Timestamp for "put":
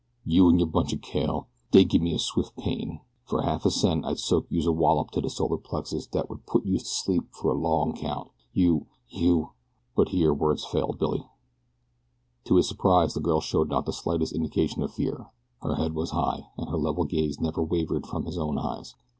6.47-6.65